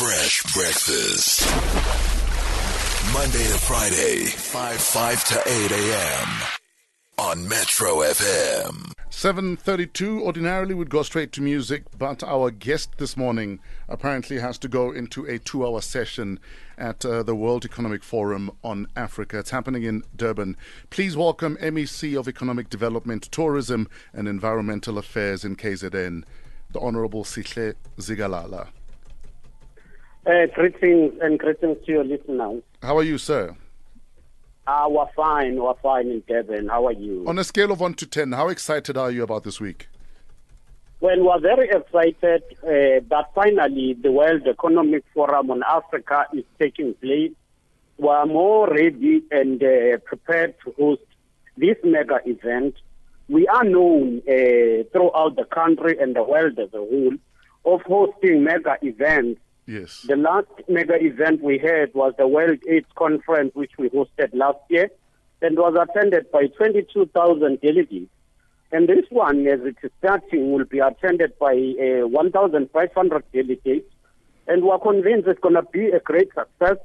[0.00, 1.46] Fresh breakfast.
[3.12, 6.28] Monday to Friday, 5 5 to 8 a.m.
[7.18, 8.94] on Metro FM.
[9.10, 13.60] 7.32, ordinarily would go straight to music, but our guest this morning
[13.90, 16.40] apparently has to go into a two-hour session
[16.78, 19.40] at uh, the World Economic Forum on Africa.
[19.40, 20.56] It's happening in Durban.
[20.88, 26.24] Please welcome MEC of Economic Development, Tourism and Environmental Affairs in KZN,
[26.70, 28.68] the Honorable Sihle Zikalala.
[30.26, 32.62] Uh, greetings and greetings to your listeners.
[32.82, 33.56] How are you, sir?
[34.66, 36.68] Uh, we're fine, we're fine in Durban.
[36.68, 37.24] How are you?
[37.26, 39.88] On a scale of 1 to 10, how excited are you about this week?
[41.00, 46.92] Well, we're very excited uh, that finally the World Economic Forum on Africa is taking
[46.94, 47.32] place.
[47.96, 51.02] We're more ready and uh, prepared to host
[51.56, 52.74] this mega event.
[53.30, 57.14] We are known uh, throughout the country and the world as a whole
[57.64, 60.04] of hosting mega events Yes.
[60.08, 64.58] The last mega event we had was the World AIDS Conference, which we hosted last
[64.68, 64.90] year,
[65.40, 68.10] and was attended by 22,000 delegates.
[68.72, 73.88] And this one, as it is starting, will be attended by uh, 1,500 delegates.
[74.48, 76.78] And we're convinced it's going to be a great success.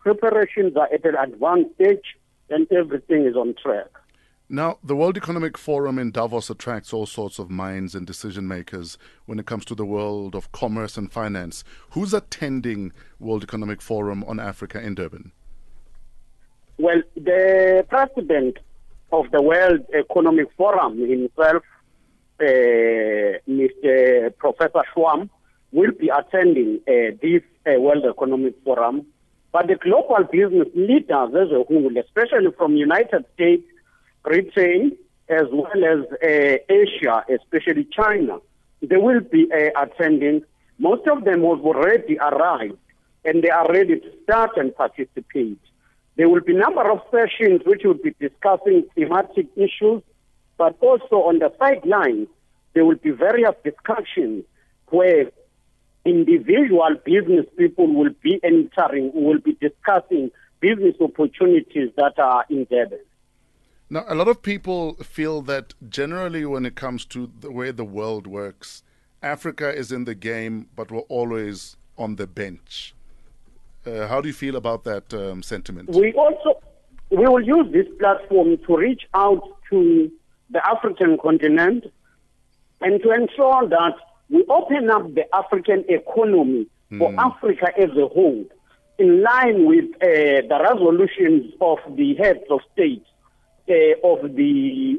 [0.00, 2.18] Preparations are at an advanced stage,
[2.50, 3.88] and everything is on track.
[4.50, 8.96] Now, the World Economic Forum in Davos attracts all sorts of minds and decision makers
[9.26, 11.64] when it comes to the world of commerce and finance.
[11.90, 15.32] Who's attending World Economic Forum on Africa in Durban?
[16.78, 18.56] Well, the president
[19.12, 21.62] of the World Economic Forum himself,
[22.40, 22.44] uh,
[23.46, 24.34] Mr.
[24.38, 25.28] Professor Schwab,
[25.72, 29.04] will be attending uh, this uh, World Economic Forum.
[29.52, 33.64] But the global business leaders as a whole, especially from United States,
[34.28, 34.96] Britain,
[35.28, 38.38] as well as uh, Asia, especially China.
[38.82, 40.42] They will be uh, attending.
[40.78, 42.76] Most of them have already arrived
[43.24, 45.58] and they are ready to start and participate.
[46.16, 50.02] There will be a number of sessions which will be discussing thematic issues,
[50.58, 52.28] but also on the sidelines,
[52.74, 54.44] there will be various discussions
[54.88, 55.30] where
[56.04, 60.30] individual business people will be entering, will be discussing
[60.60, 63.00] business opportunities that are in Durban.
[63.90, 67.84] Now, a lot of people feel that generally, when it comes to the way the
[67.84, 68.82] world works,
[69.22, 72.94] Africa is in the game, but we're always on the bench.
[73.86, 75.88] Uh, how do you feel about that um, sentiment?
[75.90, 76.60] We also
[77.10, 80.10] we will use this platform to reach out to
[80.50, 81.84] the African continent
[82.82, 83.94] and to ensure that
[84.28, 86.66] we open up the African economy
[86.98, 87.18] for Hmm.
[87.18, 88.44] Africa as a whole,
[88.98, 93.04] in line with uh, the resolutions of the heads of state
[94.04, 94.98] of the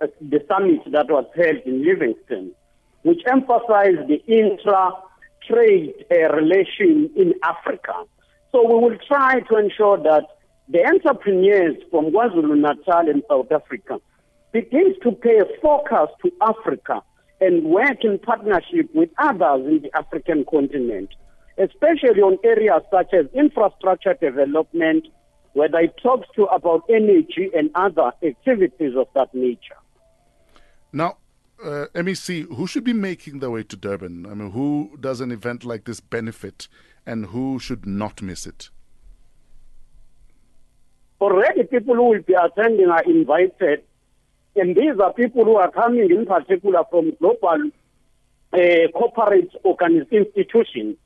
[0.00, 2.52] uh, the summit that was held in Livingstone,
[3.02, 7.94] which emphasized the intra-trade uh, relation in Africa.
[8.52, 10.24] So we will try to ensure that
[10.68, 14.00] the entrepreneurs from KwaZulu-Natal and South Africa
[14.52, 17.02] begins to pay a focus to Africa
[17.40, 21.10] and work in partnership with others in the African continent,
[21.58, 25.08] especially on areas such as infrastructure development,
[25.54, 29.76] whether it talks to about energy and other activities of that nature.
[30.92, 31.16] Now,
[31.64, 34.26] uh, MEC, who should be making their way to Durban?
[34.26, 36.68] I mean, who does an event like this benefit
[37.06, 38.70] and who should not miss it?
[41.20, 43.82] Already people who will be attending are invited,
[44.56, 47.70] and these are people who are coming in particular from global
[48.52, 50.96] uh, corporate organiz- institutions.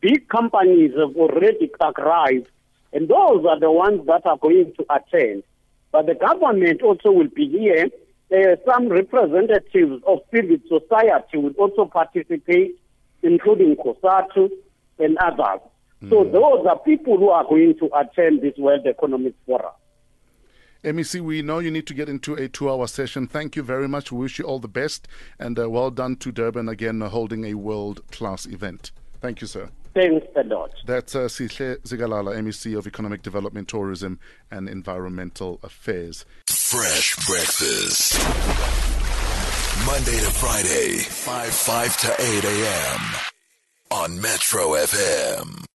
[0.00, 2.48] Big companies have already arrived,
[2.92, 5.42] and those are the ones that are going to attend.
[5.92, 7.86] But the government also will be here.
[8.30, 12.78] Uh, some representatives of civil society will also participate,
[13.22, 14.50] including COSATU
[14.98, 15.60] and others.
[16.08, 19.72] So those are people who are going to attend this World Economic Forum.
[20.84, 23.26] MEC, we know you need to get into a two hour session.
[23.26, 24.12] Thank you very much.
[24.12, 25.08] We wish you all the best
[25.40, 28.92] and uh, well done to Durban again, uh, holding a world class event.
[29.20, 29.70] Thank you, sir.
[29.94, 30.70] Thanks a lot.
[30.86, 34.18] That's uh, Sihle Zikalala, MEC of Economic Development, Tourism
[34.50, 36.24] and Environmental Affairs.
[36.46, 38.18] Fresh breakfast.
[39.86, 43.00] Monday to Friday, 5 5 to 8 a.m.
[43.90, 45.68] on Metro FM.